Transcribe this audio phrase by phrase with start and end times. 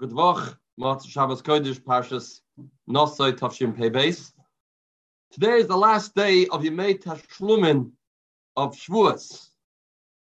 [0.00, 2.40] good Mat Shabbos Kodesh Parshas
[2.88, 4.32] Tavshim Pei Beis.
[5.30, 7.90] Today is the last day of Yemei Tashlumin
[8.56, 9.50] of Shavuos.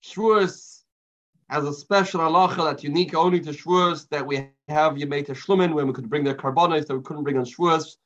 [0.02, 0.84] Shavuos
[1.50, 4.38] has a special halacha that's unique only to Shavuos that we
[4.70, 7.98] have Yemei Tashlumin when we could bring the korbanos that we couldn't bring on Shavuos.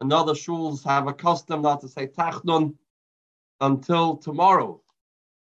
[0.00, 2.76] Another shuls have a custom not to say Tachnun
[3.60, 4.80] until tomorrow.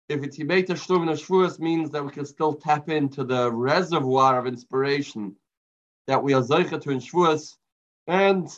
[0.08, 4.38] If it's Yemei Tashlumin of Shavuos means that we can still tap into the reservoir
[4.38, 5.34] of inspiration
[6.06, 7.56] that we are zeicha to in Shavuos,
[8.06, 8.48] and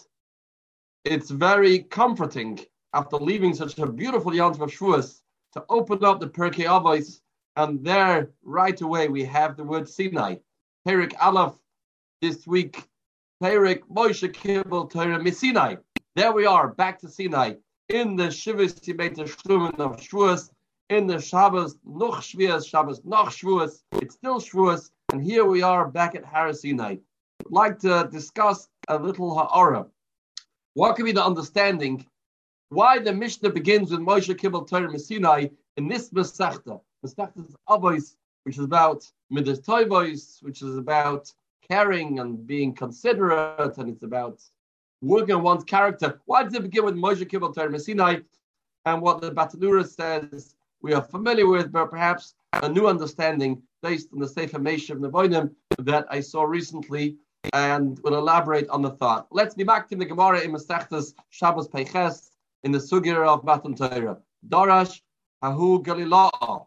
[1.04, 2.58] it's very comforting
[2.92, 5.20] after leaving such a beautiful Yom of Shavuos
[5.52, 7.20] to open up the Pirkei Avos,
[7.56, 10.36] and there right away we have the word Sinai,
[10.86, 11.54] Perik Aleph
[12.20, 12.88] this week,
[13.42, 15.76] Perik Moshe Kibbel Torah Sinai.
[16.14, 17.54] There we are, back to Sinai
[17.88, 20.50] in the Shivas Tibet Shlumen of Shavuos,
[20.90, 23.82] in the Shabbos Noch Shavuos, Shabbos Noch Shavuos.
[23.92, 26.96] It's still Shavuos, and here we are back at Har Sinai
[27.50, 29.86] like to discuss a little ha'ara.
[30.74, 32.06] What can be the understanding
[32.68, 38.58] why the Mishnah begins with Moshe Kibbel Torah Sinai in this Masechta, Masechta's Avos, which
[38.58, 41.32] is about Midas Toivos, which is about
[41.70, 44.42] caring and being considerate, and it's about
[45.00, 46.20] working on one's character.
[46.26, 48.20] Why does it begin with Moshe Kibbel Torah Sinai?
[48.84, 54.08] And what the Bartenura says we are familiar with, but perhaps a new understanding based
[54.12, 57.16] on the Sefer Meshav Nevoinim that I saw recently
[57.52, 59.26] and will elaborate on the thought.
[59.30, 62.30] Let's be back to the Gemara in Masechtas Shabbos Peiches
[62.64, 64.18] in the Sugir of Matan Torah.
[64.48, 65.00] Darash
[65.42, 66.66] Hahu Galilah.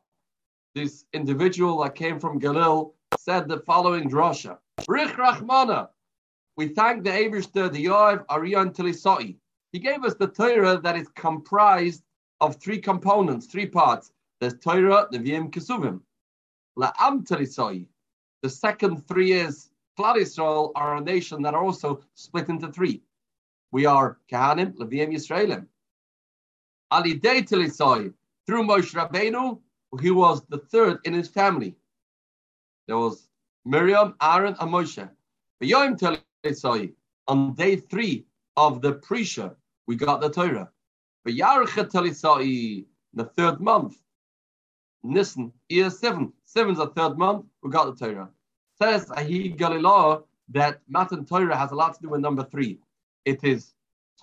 [0.76, 4.58] This individual that came from Galil said the following drasha.
[4.88, 5.90] Rich Rachmana.
[6.56, 9.36] We thank the Avishter, the Yoav, Ariyan Tilisai.
[9.72, 12.04] He gave us the Torah that is comprised
[12.42, 14.12] of three components, three parts.
[14.40, 16.02] There's Torah, the Vim Kesuvim.
[16.78, 17.88] La'am Tilisai.
[18.42, 23.02] The second three is Klal Yisrael are a nation that are also split into three.
[23.74, 25.68] We are Kahanim, Leviim, Yisraelim.
[26.90, 28.14] Ali Tilisai,
[28.48, 29.60] through Moshe Rabbeinu,
[30.02, 31.76] he was the third in his family.
[32.88, 33.28] There was
[33.66, 35.10] Miriam, Aaron, and Moshe.
[37.28, 39.54] On day three of the Prisha,
[39.86, 40.70] we got the Torah.
[41.28, 43.98] Yarcha Tilisai, the third month,
[45.04, 46.32] Nisan, year seven.
[46.48, 48.30] Sivan's the third month, we got the Torah.
[48.82, 52.80] Says Ahi Galilah that Matan Torah has a lot to do with number three.
[53.26, 53.74] It is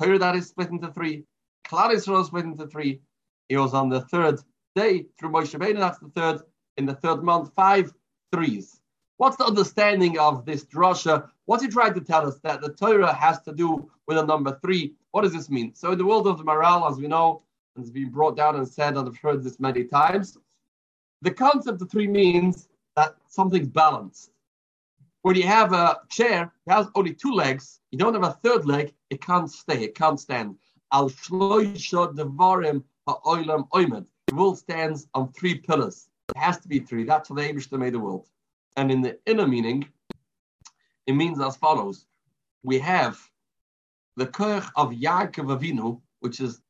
[0.00, 1.24] Torah that is split into three,
[1.66, 3.00] Klal Yisrael split into three.
[3.48, 4.40] It was on the third
[4.74, 6.40] day through Moshe Rabbeinu, that's the third,
[6.76, 7.92] in the third month, five
[8.32, 8.80] threes.
[9.18, 11.28] What's the understanding of this drasha?
[11.46, 12.38] What's he trying to tell us?
[12.42, 14.94] That the Torah has to do with a number three.
[15.12, 15.74] What does this mean?
[15.74, 17.42] So in the world of the Maharal, as we know,
[17.74, 20.36] and it's been brought down and said, and I've heard this many times,
[21.22, 24.30] the concept of three means that something's balanced.
[25.26, 28.64] When you have a chair that has only two legs, you don't have a third
[28.64, 30.54] leg, it can't stay, it can't stand.
[30.92, 34.06] Al devarim ha'olam oimed.
[34.28, 36.08] The world stands on three pillars.
[36.28, 37.02] It has to be three.
[37.02, 38.28] That's how the Abishta made the world.
[38.76, 39.88] And in the inner meaning,
[41.08, 42.06] it means as follows.
[42.62, 43.18] We have
[44.14, 46.60] the Koch of Yaakov Avinu, which is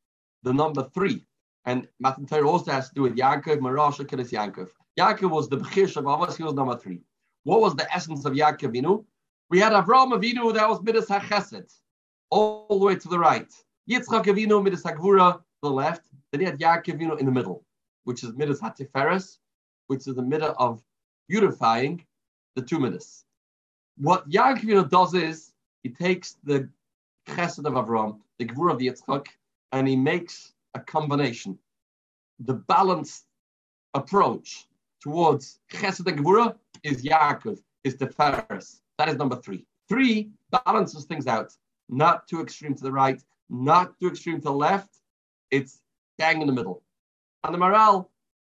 [0.41, 1.27] the number three.
[1.65, 4.69] And Matan Torah also has to do with Yaakov, Marasha, Kedes Yaakov.
[4.99, 7.03] Yaakov was the Bechir Shabbat, he was number three.
[7.47, 9.05] What was the essence of Yaakov Avinu?
[9.49, 11.75] We had Avraham Avinu that was Midas HaChesed,
[12.29, 13.49] all the way to the right.
[13.89, 16.01] Yitzchak Avinu, Midas HaGvura, to the left.
[16.29, 17.63] Then you had Yaakov Avinu in the middle,
[18.03, 19.37] which is Midas HaTiferes,
[19.87, 20.83] which is the middle of
[21.29, 22.03] beautifying
[22.57, 23.23] the two Midas.
[23.97, 25.53] What Yaakov Avinu does is,
[25.83, 26.67] he takes the
[27.29, 29.27] Chesed of Avraham, the Gvura of Yitzchak,
[29.71, 31.57] and he makes a combination.
[32.41, 33.23] The balanced
[33.93, 34.67] approach
[34.99, 36.53] towards Chesed and Gvura
[36.87, 38.79] is Yaakov, is Tiferes.
[38.97, 39.65] That is number three.
[39.89, 41.53] Three balances things out,
[41.89, 44.89] not too extreme to the right, not too extreme to the left.
[45.51, 45.81] It's
[46.17, 46.81] bang in the middle.
[47.43, 48.07] And the Maharal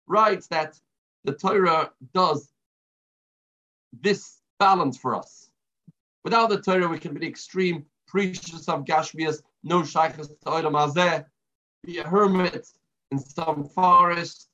[0.06, 0.78] writes that
[1.24, 2.52] the Torah does
[4.00, 5.50] this balance for us.
[6.24, 11.24] Without the Torah, we can be extreme preachers of Gashmias, no shaykhs to Olam Hazeh,
[11.84, 12.68] be a hermit
[13.10, 14.48] in some forest,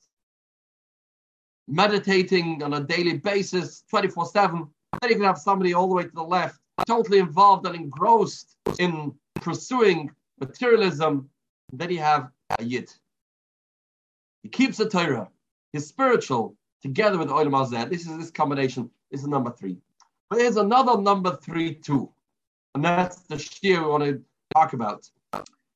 [1.71, 4.67] meditating on a daily basis, 24 7.
[5.01, 8.57] Then you can have somebody all the way to the left, totally involved and engrossed
[8.77, 11.29] in pursuing materialism.
[11.71, 12.29] Then you have
[12.59, 12.93] a Yid.
[14.43, 15.29] He keeps the Torah.
[15.71, 17.89] He's spiritual together with Olam Hazeh.
[17.89, 18.89] This is this combination.
[19.09, 19.77] This is number three.
[20.29, 22.11] But there's another number three too.
[22.75, 24.21] And that's the shir we want to
[24.53, 25.09] talk about.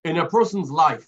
[0.03, 1.07] In a person's life,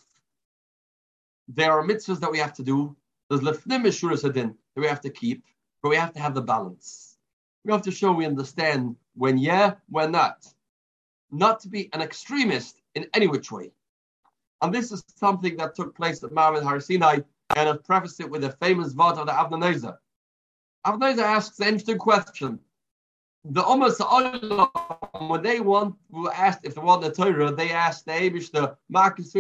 [1.49, 2.95] there are mitzvahs that we have to do.
[3.29, 5.43] There's lefnim mishuras adin that we have to keep,
[5.81, 7.17] but we have to have the balance.
[7.65, 10.45] We have to show we understand when yeah, when not.
[11.31, 13.71] Not to be an extremist in any which way.
[14.61, 16.79] And this is something that took place at Marvin Har
[17.55, 19.31] and I've prefaced it with a famous vod of the.
[20.85, 22.59] Avnei Nezer asks an interesting question.
[23.45, 28.11] The Ummah when they want, were asked if they want the Torah, they asked the
[28.11, 29.33] Abish, the Marcus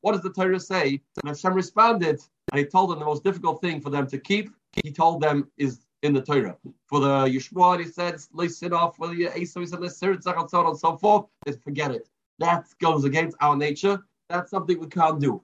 [0.00, 1.00] what does the Torah say?
[1.18, 2.20] And Hashem responded,
[2.50, 5.50] and he told them the most difficult thing for them to keep, he told them
[5.56, 6.56] is in the Torah.
[6.86, 8.96] For the Yeshua, he said, listen off.
[8.96, 11.26] For the Esau, he said, listen, and so on and so forth.
[11.46, 12.08] Just forget it.
[12.38, 14.02] That goes against our nature.
[14.28, 15.42] That's something we can't do.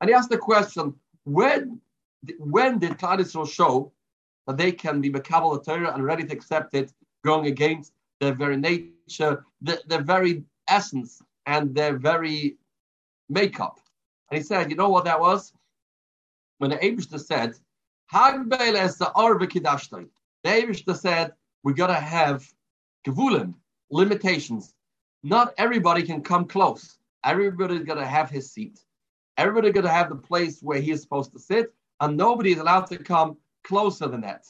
[0.00, 0.94] And he asked the question,
[1.24, 1.80] when
[2.38, 3.92] when did Klal Yisrael show
[4.46, 6.92] that they can be Makabal Torah and ready to accept it,
[7.24, 12.56] going against their very nature, the, their very essence, and their very
[13.28, 13.78] makeup?
[14.30, 15.52] And he said, you know what that was?
[16.58, 17.54] When the Abishta said,
[20.44, 22.46] the Abishta said, we got to have
[23.06, 23.54] gevulim,
[23.90, 24.74] limitations.
[25.22, 26.98] Not everybody can come close.
[27.24, 28.80] Everybody's going to have his seat.
[29.38, 32.58] Everybody's going to have the place where he is supposed to sit, and nobody is
[32.58, 34.46] allowed to come closer than that.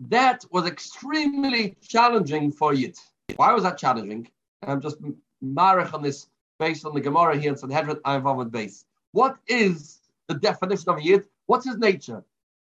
[0.00, 2.96] That was extremely challenging for Yid.
[3.36, 4.28] Why was that challenging?
[4.62, 4.98] I'm just
[5.42, 6.28] marich on this
[6.58, 8.84] based on the Gemara here in Sanhedrin Ayavamad base.
[9.12, 11.24] What is the definition of Yid?
[11.46, 12.24] What's his nature?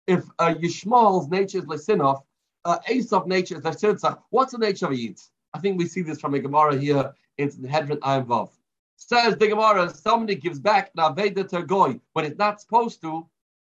[0.07, 2.23] If uh, Yishmael's nature is Lesinov,
[2.65, 5.21] uh, Esav's nature is Lesirtzach, what's the nature of a Yid?
[5.55, 8.51] I think we see this from a Gemara here in Sanhedrin Ayavav.
[8.97, 13.27] Says the Gemara, somebody gives back an Aveda to Goy when it's not supposed to,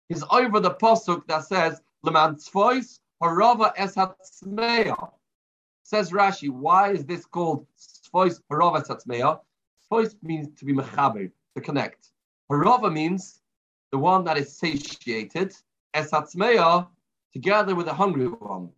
[0.08, 5.11] he's over the Pasuk that says, Leman Tzvois, Harava Esatzmeya.
[5.82, 9.40] Says Rashi, why is this called Tzvois Harava Esatzmeya?
[9.90, 12.08] Tzvois means to be mechaber, to connect.
[12.50, 13.40] Harava means
[13.94, 15.55] the one that is satiated,
[15.94, 16.88] Esatzmeya,
[17.32, 18.69] together with the hungry one.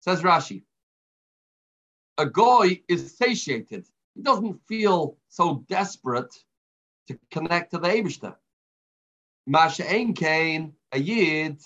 [0.00, 0.60] Says Rashi,
[2.18, 3.86] a goy is satiated.
[4.14, 6.34] He doesn't feel so desperate
[7.06, 8.34] to connect to the Abishta.
[9.46, 11.62] Masha Ein Kain, a Yid,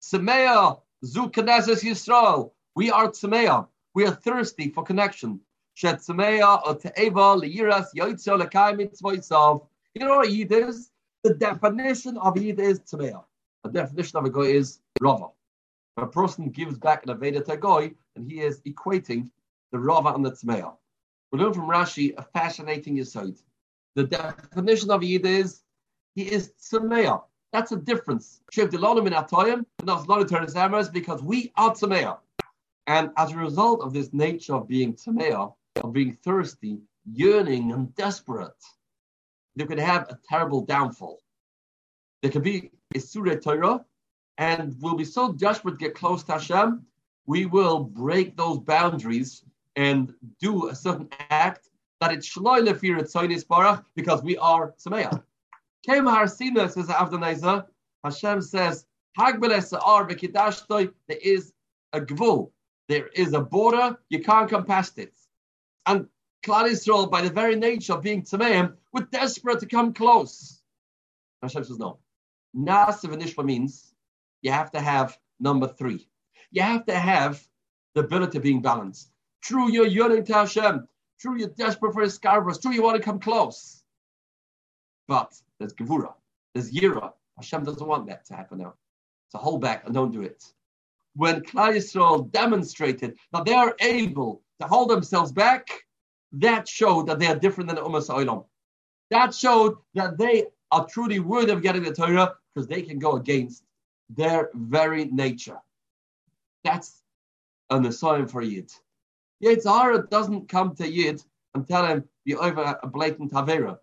[0.00, 2.52] Tzemeya, Zu Knesses Yisrael.
[2.74, 3.68] We are Tzemeya.
[3.92, 5.40] We are thirsty for connection.
[5.74, 9.66] Shet Tzemeya, Ote'eva, Le'iras, Yoitzo, Lekai Mitzvoisav.
[9.92, 10.90] You know what a Yid is?
[11.22, 13.22] The definition of Yid is Tzemeya.
[13.64, 15.26] The definition of a Goy is Rava.
[15.98, 19.28] a person gives back an Aveda to a Goy, and he is equating
[19.70, 20.74] the Rava and the Tzemeya.
[21.30, 23.34] We learn from Rashi a fascinating aside.
[23.96, 25.62] The definition of Yid is
[26.14, 27.22] he is Tzemeya.
[27.52, 28.40] That's a difference.
[28.56, 28.78] Because we
[31.56, 32.18] are Tzemeya.
[32.86, 35.52] And as a result of this nature of being Tzemeya,
[35.84, 36.78] of being thirsty,
[37.12, 38.56] yearning, and desperate,
[39.56, 41.18] they could have a terrible downfall.
[42.22, 43.84] There could be a Surah Torah,
[44.38, 46.84] and we'll be so desperate to get close to Hashem,
[47.26, 49.44] we will break those boundaries
[49.76, 51.68] and do a certain act
[52.00, 55.22] that it's shloi lefir etzoinis barach because we are sameach.
[55.84, 57.66] Kem harsina says Avnei Nezer.
[58.02, 58.86] Hashem says
[59.18, 60.92] hagbele sa'ar v'kidashtoi.
[61.08, 61.52] There is
[61.92, 62.50] a gvul.
[62.88, 63.96] There is a border.
[64.08, 65.12] You can't come past it.
[65.86, 66.08] And
[66.42, 70.62] Klal Yisrael, by the very nature of being tzameim, were desperate to come close.
[71.42, 71.98] Hashem says no.
[72.56, 73.94] Nasiv and means
[74.42, 76.08] you have to have number three.
[76.50, 77.46] You have to have
[77.94, 79.10] the ability of being balanced.
[79.42, 80.88] True, you're yearning to Hashem.
[81.20, 82.18] True, you're desperate for His.
[82.18, 83.82] True, you want to come close.
[85.06, 86.14] But there's Gevura,
[86.54, 87.12] there's Yira.
[87.36, 88.74] Hashem doesn't want that to happen now.
[89.28, 90.44] So hold back and don't do it.
[91.14, 95.68] When Klal Yisrael demonstrated that they are able to hold themselves back,
[96.32, 98.44] that showed that they are different than the Ummah Sa'ilam.
[99.10, 103.16] That showed that they are truly worthy of getting the Torah because they can go
[103.16, 103.64] against
[104.08, 105.58] their very nature.
[106.64, 107.02] That's
[107.70, 108.72] an assignment for Yid.
[109.42, 111.22] Yitzhara doesn't come to Yid
[111.54, 113.78] and tell him you're over a blatant Tavera.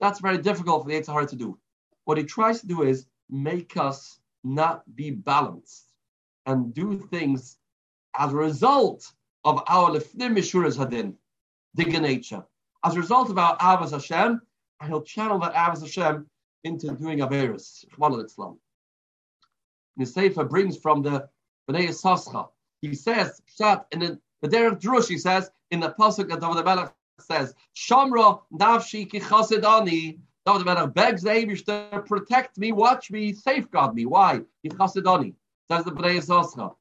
[0.00, 1.58] That's very difficult for the Yitzhara to do.
[2.04, 5.84] What he tries to do is make us not be balanced
[6.44, 7.56] and do things
[8.16, 9.12] as a result
[9.44, 11.14] of our Lefnim Mishuras Hadin,
[11.76, 12.44] Digga nature.
[12.84, 14.40] As a result of our Avas Hashem,
[14.80, 16.26] and he'll channel that Avas Hashem
[16.64, 18.58] into doing Averis, Shmana Islam.
[20.02, 21.28] Sefer brings from the
[21.68, 22.48] Bnei Yisoscha.
[22.82, 26.92] He says, Shat, in the the Derek He says in the pasuk that David Melech
[27.18, 33.32] says, "Shamra nafshi ki chasidani." David Melech begs the Abish to protect me, watch me,
[33.32, 34.04] safeguard me.
[34.06, 34.40] Why?
[34.62, 35.34] Ki chasidani.
[35.70, 36.74] Says the Bnei Yisoscha.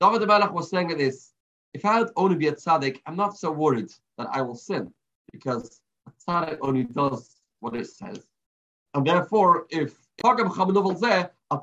[0.00, 1.33] David Melech was saying this:
[1.74, 4.92] If I would only be a tzaddik, I'm not so worried that I will sin
[5.32, 8.24] because a tzaddik only does what it says,
[8.94, 10.36] and therefore, if I'll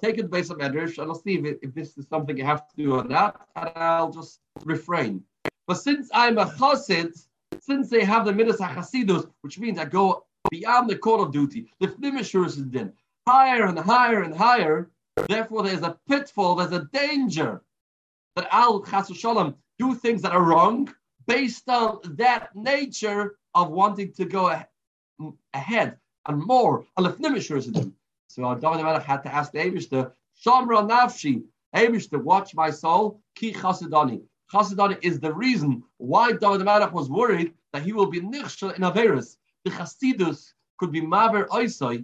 [0.03, 2.67] take it based on Medrash and I'll see if, if this is something you have
[2.67, 5.23] to do or not, and I'll just refrain.
[5.67, 7.25] But since I'm a chassid,
[7.61, 11.71] since they have the midas hachasidus, which means I go beyond the call of duty,
[11.79, 12.91] the flimishurus is din,
[13.25, 14.91] higher and higher and higher,
[15.29, 17.61] therefore there's a pitfall, there's a danger
[18.35, 20.77] that I'll shalom do things that are wrong
[21.27, 23.21] based on that nature
[23.59, 24.43] of wanting to go
[25.53, 25.97] ahead
[26.27, 26.85] and more.
[28.33, 30.03] So David had to ask the Abishter,
[30.43, 31.43] Shamra Nafshi,
[31.75, 34.21] Abishter, watch my soul, Ki Chasidani.
[34.53, 38.81] Chasidani is the reason why David Melech was worried that he will be nichshel in
[38.89, 39.37] Averis.
[39.63, 42.03] The Chasidus could be Maver Oisai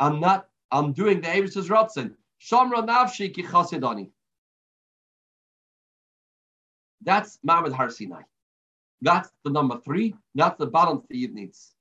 [0.00, 2.08] and not I'm doing the Abishter's Ratzin.
[2.40, 4.10] Shamra Nafshi Ki Chasidani.
[7.02, 8.22] That's Mamad Har Sinai.
[9.00, 10.14] That's the number three.
[10.34, 11.72] That's the balance the Yid needs.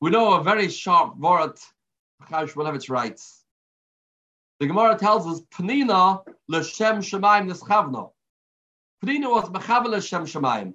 [0.00, 1.58] We know a very sharp word
[2.20, 3.44] Chaim Shmulevitz writes.
[4.60, 8.10] The Gemara tells us, Penina l'shem shemayim nischavna.
[9.02, 10.74] Penina was mechavel l'shem shemayim.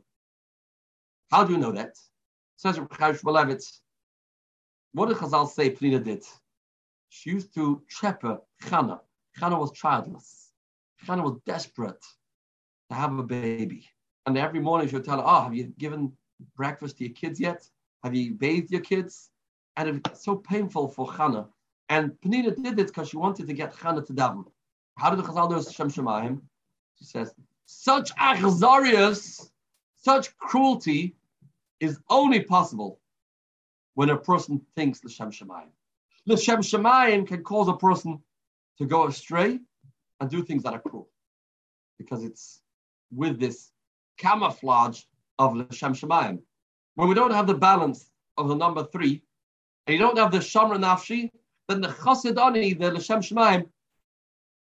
[1.29, 1.95] How do you know that?
[2.57, 3.79] Says Chaim Shmulevitz.
[4.93, 6.23] What did Chazal say Penina did?
[7.09, 9.01] She used to cheper Chana.
[9.39, 10.51] Chana was childless.
[11.05, 12.03] Chana was desperate
[12.91, 13.89] to have a baby.
[14.25, 16.13] And every morning she would tell her, oh, have you given
[16.55, 17.67] breakfast to your kids yet?
[18.03, 19.31] Have you bathed your kids?
[19.77, 21.47] and it's so painful for Chana.
[21.89, 24.45] And Penina did it because she wanted to get Chana to daven.
[24.97, 26.41] How did the Chazal do Shem Shemayim?
[26.99, 27.33] She says,
[27.65, 29.49] such achzarius,
[29.97, 31.15] such cruelty
[31.79, 32.99] is only possible
[33.95, 35.71] when a person thinks L'Shem Shemayim.
[36.27, 38.21] L'Shem Shemayim can cause a person
[38.77, 39.59] to go astray
[40.19, 41.09] and do things that are cruel
[41.97, 42.61] because it's
[43.13, 43.71] with this
[44.17, 45.03] camouflage
[45.39, 46.39] of L'Shem Shemayim.
[46.95, 49.23] When we don't have the balance of the number three,
[49.87, 51.31] and you don't have the Shamra Nafshi,
[51.67, 53.67] then the Chasidani, the L'Shem Shemaim,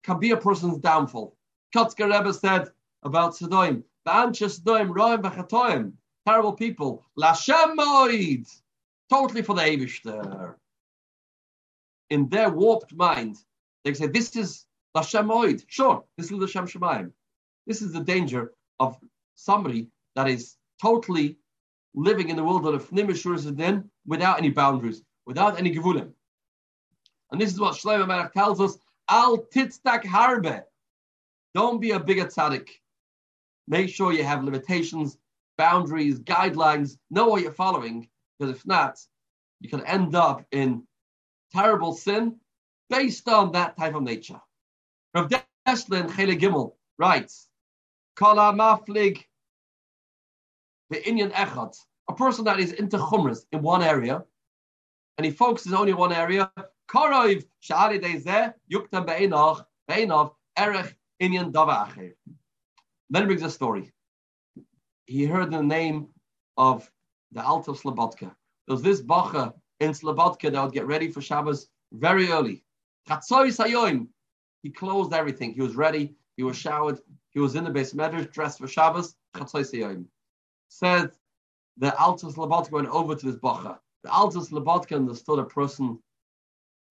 [0.05, 1.37] can be a person's downfall.
[1.75, 2.71] Kotzker Rebbe said
[3.02, 3.83] about Sedoim,
[6.26, 8.61] terrible people, L'Shem Moid,
[9.11, 10.55] totally for the Eibishter.
[12.11, 13.37] In their warped mind,
[13.85, 15.64] they say, this is L'Shem Moid.
[15.67, 17.12] Sure, this is L'Shem Shemaim.
[17.68, 18.98] This is the danger of
[19.37, 21.37] somebody that is totally
[21.94, 26.10] living in the world of Nimishur Zedin without any boundaries without any gevulim.
[27.30, 28.78] And this is what Shlomo Melech tells us:
[29.10, 30.62] Al titzdak harbe.
[31.54, 32.68] Don't be a bigger tzaddik.
[33.68, 35.18] Make sure you have limitations,
[35.58, 36.96] boundaries, guidelines.
[37.10, 38.08] Know what you're following,
[38.38, 38.98] because if not,
[39.60, 40.84] you can end up in
[41.52, 42.37] terrible sin
[42.88, 44.40] based on that type of nature.
[45.14, 47.48] Rav Dessler Chele Gimel writes,
[48.18, 49.25] Kala maflig
[50.90, 51.76] the Indian echad,
[52.08, 54.25] a person that is into chumras in one area,
[55.16, 56.50] and he focuses only one area.
[56.90, 62.14] Korov shari dezeh yuktam be'enach be'enav erech inyan dava acher.
[63.10, 63.92] Then he brings a story.
[65.06, 66.08] He heard the name
[66.56, 66.90] of
[67.30, 68.34] the Alta Slobodka.
[68.66, 72.64] There was this bacha in Slobodka that would get ready for Shabbos very early.
[74.62, 75.52] He closed everything.
[75.54, 76.16] He was ready.
[76.37, 76.98] He was showered.
[77.30, 79.14] He was in the base dressed for Shabbos.
[80.70, 81.11] Said
[81.76, 83.78] the Alta Slobodka went over to this bacha.
[84.02, 85.99] The Alta Slobodka understood a person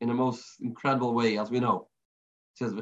[0.01, 1.87] in the most incredible way, as we know.
[2.53, 2.73] It says,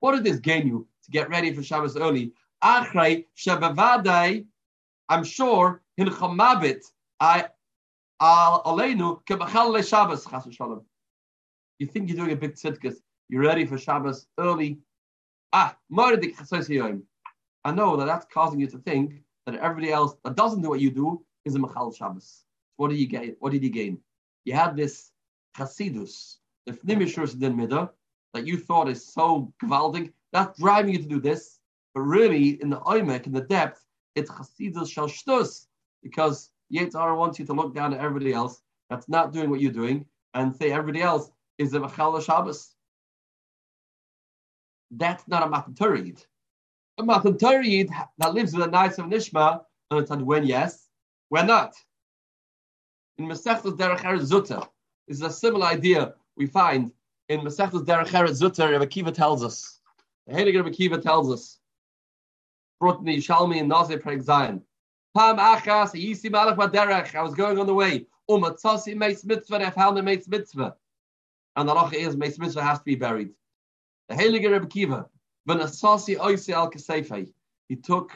[0.00, 2.32] What did this gain you to get ready for Shabbos early?
[2.62, 2.84] I'm
[5.24, 6.84] sure, Hilchamabit,
[7.20, 7.48] I
[8.20, 10.26] Aleinu, Kebachal Shabbos,
[11.78, 12.96] You think you're doing a big tzidkas,
[13.28, 14.78] you're ready for Shabbos early.
[15.52, 20.68] Ah, I know that that's causing you to think that everybody else that doesn't do
[20.68, 22.44] what you do is a Machal Shabbos.
[22.76, 23.36] What did you gain?
[23.40, 23.98] What did you gain?
[24.44, 25.10] You had this
[25.56, 27.90] Chasidus, the Fnimishus Din Midah,
[28.34, 31.58] that you thought is so gewaldig, that's driving you to do this.
[31.94, 35.66] But really, in the Oimek, in the depth, it's Chasidus Shashtus,
[36.02, 39.72] because Yetzara wants you to look down at everybody else that's not doing what you're
[39.72, 40.04] doing
[40.34, 42.75] and say everybody else is a Machal Shabbos.
[44.90, 46.16] That's not a Matan
[46.98, 50.88] A Matan that lives with the nights of Nishma, and it's when yes,
[51.30, 51.74] we're not.
[53.18, 54.68] In Masechtas Derech Eretz
[55.08, 56.92] this is a similar idea we find
[57.28, 58.72] in Masechtas Derech Eretz Zutter.
[58.72, 59.80] Rabbi Kiva tells us.
[60.26, 61.58] The Heilige Rabbi Kiva tells us.
[62.80, 64.62] Brought in the Yerushalmi and Nazir Perek Zion.
[65.16, 67.14] Pam achas yisi malach baderech.
[67.14, 68.06] I was going on the way.
[68.28, 69.66] Umatzasi meis mitzvah.
[69.66, 70.76] I found a meis mitzvah.
[71.56, 73.30] And the halacha is meis mitzvah has to be buried.
[74.08, 75.08] The Heilige Rabbi Kiva.
[75.44, 77.32] When asasi oisi al kasefei.
[77.68, 78.12] He took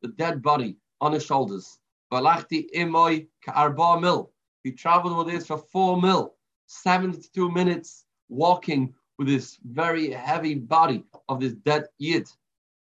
[0.00, 1.78] the dead body on his shoulders
[2.12, 4.30] Valachti imoy ka'arba mil.
[4.64, 6.34] He traveled with this for four mil.
[6.66, 12.28] 72 minutes walking with this very heavy body of this dead Yid.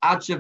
[0.03, 0.37] And he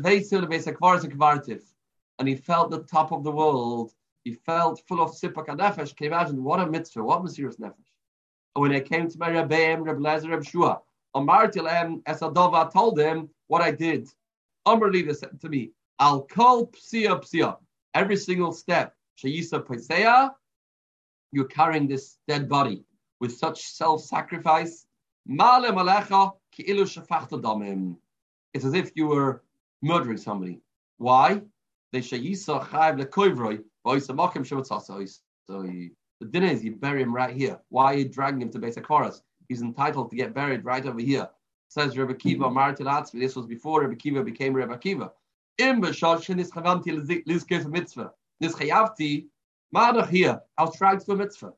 [2.36, 3.92] felt the top of the world.
[4.24, 5.96] He felt full of sipak nefesh.
[5.96, 7.72] Can you imagine what a mitzvah, what mysterious nefesh?
[8.54, 10.80] And when I came to my Rebbeim, Reb Lezer, Reb Shua,
[11.14, 14.08] Amartilem Esadova told him what I did.
[14.66, 17.56] Amrli said to me, I'll call psia psia.
[17.94, 20.34] Every single step, Shayisa Paisea,
[21.32, 22.84] you're carrying this dead body
[23.20, 24.86] with such self-sacrifice.
[28.54, 29.42] It's as if you were
[29.82, 30.60] murdering somebody.
[30.98, 31.42] Why?
[31.92, 33.62] They sheyisa chayv lekoyvroi.
[35.46, 37.60] So the dinner is you bury him right here.
[37.68, 39.22] Why are you dragging him to Beis HaKoras?
[39.48, 41.28] He's entitled to get buried right over here.
[41.68, 42.54] Says Rebbe Kiva, hmm.
[42.54, 45.12] Martin This was before Rebbe Kiva became Rebbe Kiva.
[45.58, 48.12] Im b'shoshin is chavanti lizkes mitzvah.
[48.40, 49.26] This chayavti,
[49.74, 50.40] madach here.
[50.58, 51.52] I was trying to do a mitzvah.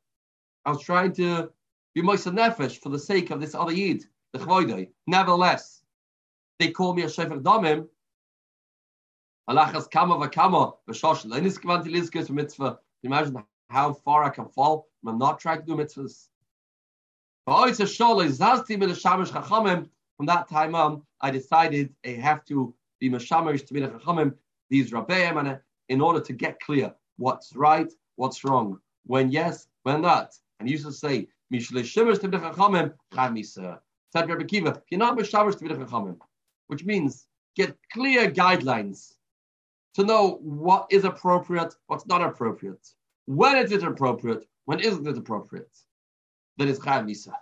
[0.65, 1.51] I was trying to
[1.95, 4.91] be moisa nefesh for the sake of this other yid, the chvoidei.
[5.07, 5.83] Nevertheless,
[6.59, 7.89] they call me a shefer damim.
[9.51, 11.33] Alachas kama v'kama b'shoshin.
[11.33, 12.79] Lenis chavanti lizkes mitzvah.
[13.03, 16.29] Imagine how far I can fall when I'm not trying to do mitzvahs.
[17.49, 17.73] From
[20.27, 24.35] that time on, I decided I have to be mashamish to be the chachamim,
[24.69, 25.57] these rabbeim, and uh,
[25.89, 30.35] in order to get clear what's right, what's wrong, when yes, when not.
[30.61, 32.93] And he used to say, Mishle shimish to be the chachamim.
[34.13, 36.19] Said Rabbi Kiva, you're not to be the chachamim,
[36.67, 39.15] which means get clear guidelines
[39.95, 42.87] to know what is appropriate, what's not appropriate.
[43.25, 44.45] When is it appropriate?
[44.67, 45.75] When isn't it appropriate?
[46.59, 47.33] That is chad misa.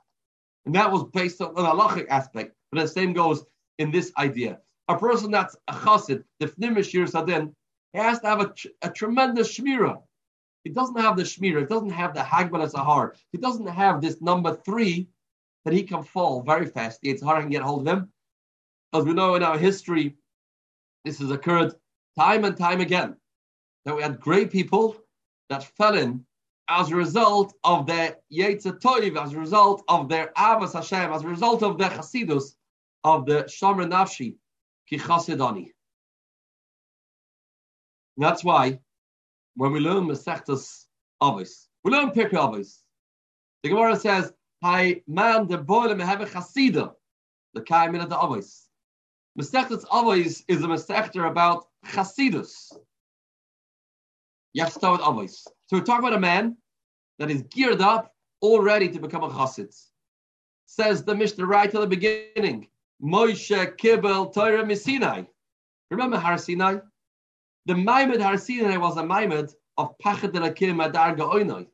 [0.65, 3.45] And that was based on an halachic aspect, but the same goes
[3.79, 7.55] in this idea a person that's a chassid, the fnimishir sadin,
[7.93, 10.01] he has to have a, a tremendous shmira.
[10.65, 14.21] He doesn't have the shmira, he doesn't have the hagbalas sahar, he doesn't have this
[14.21, 15.09] number three
[15.65, 17.01] that he can fall very fast.
[17.03, 18.13] It's hard to get hold of him.
[18.93, 20.17] As we know in our history,
[21.05, 21.75] this has occurred
[22.17, 23.17] time and time again.
[23.85, 24.97] That we had great people
[25.49, 26.25] that fell in
[26.69, 31.23] as a result of their Yetzer Toiv, as a result of their Avas Hashem, as
[31.23, 32.55] a result of their Chasidus,
[33.05, 34.37] of the Shomer Nafshi,
[34.89, 35.73] ki chasidani.
[38.17, 38.81] That's why
[39.55, 40.87] when we learn Masechtas
[41.23, 42.79] Avos, we learn Pirkei Avos.
[43.63, 46.95] The Gemara says, "Hi man, the boy me have a chasida,
[47.55, 48.67] the kaimin of the Avos."
[49.39, 52.73] Masechtas Avos is a Masechta about chasidus.
[54.53, 55.47] You have to start with Avos.
[55.69, 56.57] So we talk about a man
[57.19, 59.75] that is geared up, all ready to become a chassid.
[60.67, 62.69] Says the Mishnah right at the beginning.
[63.03, 65.27] Moshe Kibbel Torah Misinai.
[65.91, 66.79] Remember Har Sinai?
[67.67, 71.67] The Maimed Har Sinai was a Maimed of Pachad Elakim Adar Ga'oinoi.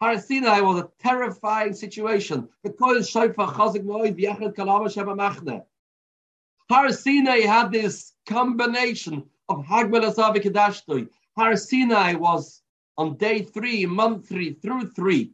[0.00, 2.48] Har Sinai was a terrifying situation.
[2.62, 5.62] The Koil Shaifa Chazik Moed Yechad Kalama Sheba Machne.
[6.70, 11.08] Har Sinai had this combination of Hagbel Asavi Kedashtoi.
[11.36, 12.62] Har Sinai was
[12.96, 15.32] on day three, month three, through three,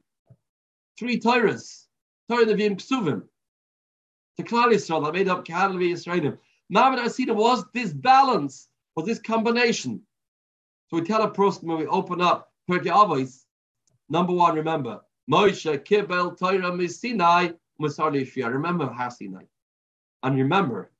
[0.99, 1.87] three Torahs,
[2.29, 3.23] Torah Nevim Ksuvim
[4.40, 6.38] the Klal Yisrael that made up Kahal Yisraelim.
[6.73, 10.01] Ma'amad Asida was this balance, was this combination.
[10.88, 13.44] So we tell a person when we open up Pirkei Avos,
[14.09, 18.53] number one, remember, Moshe Kibel Torah Misinai Musar Shia.
[18.53, 19.46] Remember Hasinai.
[20.23, 20.90] And remember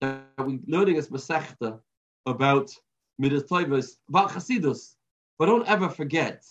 [0.00, 1.80] that we're learning this Masechta
[2.26, 2.70] about
[3.18, 4.94] Midas Toivas, about Chasidus.
[5.38, 6.44] But don't ever forget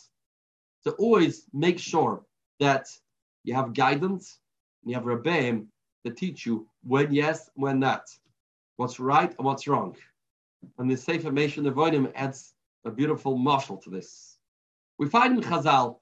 [0.84, 2.26] to always make sure
[2.60, 2.88] that
[3.44, 4.40] you have guidance,
[4.84, 5.68] and you have Rebbeim
[6.04, 8.10] that teach you when yes, when not,
[8.76, 9.96] what's right and what's wrong.
[10.78, 12.54] And the Sefer Meshon Avodim adds
[12.86, 14.38] a beautiful marshal to this.
[14.98, 15.98] We find in Chazal,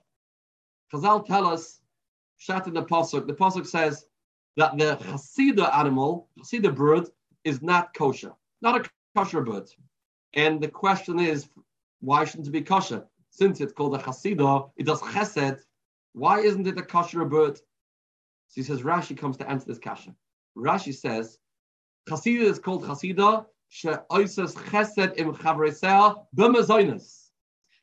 [0.94, 1.82] Chazal tell us,
[2.38, 4.06] shat in the Pasuk, the Pasuk says
[4.58, 7.08] that the Hasidah animal, Hasidah bird,
[7.44, 9.70] is not kosher, not a kosher bird.
[10.34, 11.50] And the question is,
[12.02, 13.06] why shouldn't it be kosher?
[13.30, 15.60] Since it's called a Hasidah, it does chesed,
[16.14, 17.58] why isn't it a kosher bird?
[17.58, 20.16] So he says Rashi comes to answer this question.
[20.58, 21.38] Rashi says
[22.10, 27.30] Chasida is called Chasida she'oises chesed im chavresea b'mazoinus.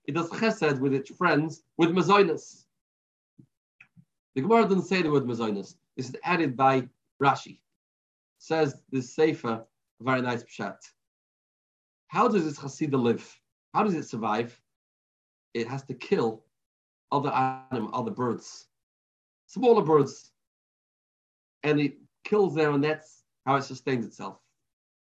[0.04, 2.64] It does chesed with its friends with mazoinus.
[4.34, 5.74] The Gemara doesn't say the word mazoinus.
[5.96, 6.88] This is added by
[7.22, 7.60] Rashi.
[8.38, 9.64] Says this Sefer,
[10.00, 10.76] very nice pshat.
[12.08, 13.37] How does this Chasida live?
[13.74, 14.58] How does it survive?
[15.54, 16.44] It has to kill
[17.10, 18.66] other animals, other birds,
[19.46, 20.30] smaller birds,
[21.62, 24.38] and it kills them, and that's how it sustains itself.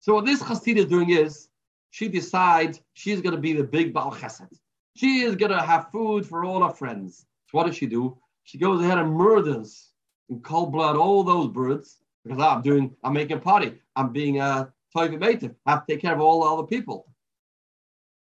[0.01, 1.49] So what this chassid is doing is
[1.91, 4.59] she decides she's going to be the big Baal Chesed.
[4.97, 7.27] She is going to have food for all her friends.
[7.47, 8.17] So what does she do?
[8.51, 9.91] she goes ahead and murders
[10.29, 14.13] in cold blood all those birds because ah, I'm doing, I'm making a party, I'm
[14.13, 17.07] being a toiv mate, I have to take care of all the other people.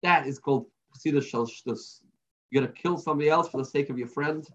[0.05, 2.01] That is called Chasidus Shalshtus.
[2.51, 4.47] You're going to kill somebody else for the sake of your friend.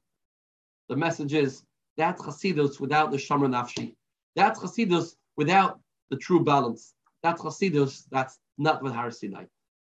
[0.89, 1.65] The message is
[1.97, 3.97] that's Chasidus without the Shamar Nafshi.
[4.37, 6.95] That's Chasidus without the true balance.
[7.25, 9.47] That's Chasidus, that's not with Har Sinai.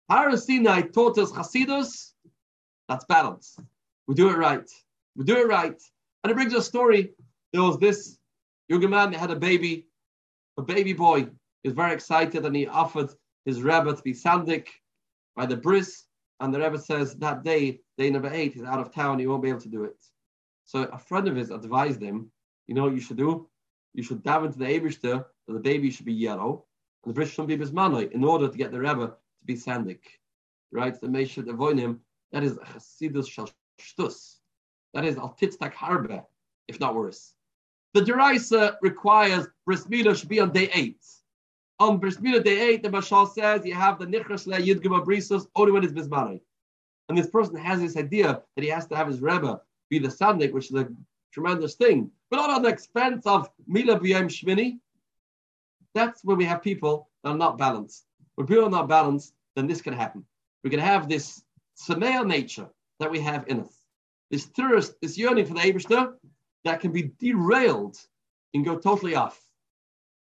[0.09, 2.13] Har Sinai taught us Chasidus,
[2.89, 3.59] that's balance.
[4.07, 4.71] We do it right.
[5.17, 5.83] We do it right.
[6.23, 7.15] And it brings a story.
[7.53, 8.17] There was this
[8.69, 9.89] young man that had a baby,
[10.57, 11.23] a baby boy.
[11.65, 13.11] He was very excited and he offered
[13.45, 14.69] his Rebbe to be sandik
[15.39, 16.05] by the bris.
[16.41, 19.43] And the Rebbe says that day, day number eight, he's out of town, he won't
[19.43, 19.97] be able to do it.
[20.65, 22.31] So a friend of his advised him,
[22.67, 23.49] you know what you should do?
[23.95, 26.65] You should dive into the Abishter that the baby should be yellow
[27.05, 30.01] and the bris should be bismanoi in order to get the Rebbe to be sandik.
[30.73, 31.01] Right?
[31.01, 32.01] The Meisha avoid him.
[32.33, 33.49] That is chasidus
[33.81, 34.37] shtus.
[34.93, 36.25] That is al titztak harbe,
[36.67, 37.33] if not worse.
[37.95, 39.87] The Deraisa requires bris
[40.19, 41.03] should be on day eight.
[41.81, 45.73] On bris day eight, the Mashal says you have the nichras le yidgama brisus only
[45.73, 46.41] when it's bismanoi.
[47.09, 50.09] And this person has this idea that he has to have his Rebbe be the
[50.09, 50.89] sandik, which is a
[51.33, 54.79] tremendous thing, but not on the expense of Mila B'Yom Shmini.
[55.95, 58.05] That's when we have people that are not balanced.
[58.35, 60.25] When people are not balanced, then this can happen.
[60.65, 61.43] We can have this
[61.81, 63.85] Samea nature that we have in us.
[64.31, 66.15] This thirst, this yearning for the Abishter
[66.65, 67.97] that can be derailed
[68.53, 69.41] and go totally off.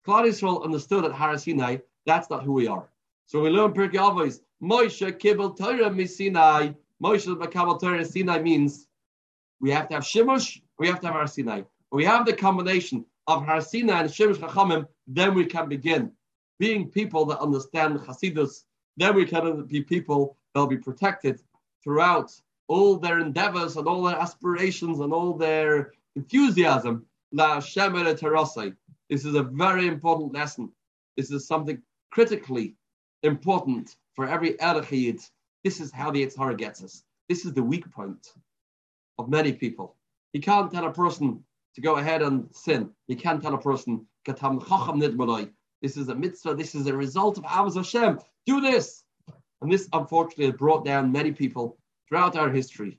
[0.09, 2.89] Klal Yisrael understood at Har Sinai, that's not who we are.
[3.27, 6.73] So we learn Pirkei Avos, Moshe Kibbel Torah Sinai.
[7.03, 8.89] Moshe Makabel Torah Sinai means
[9.61, 11.61] we have to have Shimush, we have to have Har Sinai.
[11.91, 16.11] When we have the combination of Har Sinai and Shimush Chachamim, then we can begin
[16.59, 18.65] being people that understand Hasidus.
[18.97, 21.43] Then we can be people that will be protected
[21.85, 22.33] throughout
[22.67, 27.05] all their endeavors and all their aspirations and all their enthusiasm.
[27.31, 28.75] La Terasai.
[29.11, 30.71] This is a very important lesson.
[31.17, 32.77] This is something critically
[33.23, 35.23] important for every Erechid.
[35.65, 37.03] This is how the Yitzhara gets us.
[37.29, 38.33] This is the weak point
[39.19, 39.97] of many people.
[40.33, 41.43] He can't tell a person
[41.75, 42.91] to go ahead and sin.
[43.07, 47.77] He can't tell a person, this is a mitzvah, this is a result of Avos
[47.77, 48.19] Hashem.
[48.47, 49.05] Do this.
[49.61, 52.99] And this, unfortunately, has brought down many people throughout our history.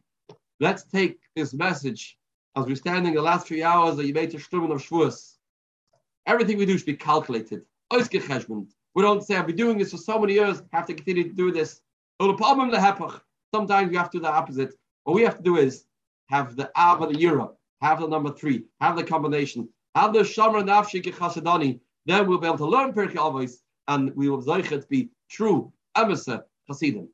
[0.59, 2.17] Let's take this message
[2.55, 5.38] as we're standing the last three hours that you made Shlumen of Shavuos.
[6.29, 7.63] Everything we do should be calculated.
[7.91, 11.33] We don't say, I've been doing this for so many years, have to continue to
[11.33, 11.81] do this.
[12.21, 14.75] Sometimes we have to do the opposite.
[15.05, 15.85] What we have to do is
[16.27, 20.19] have the Av of the Euro, have the number three, have the combination, have the
[20.19, 24.43] Shamra Nafshi Chasidani, then we'll be able to learn Pirkei Avos and we will
[24.87, 27.09] be true Emesa Hasidim.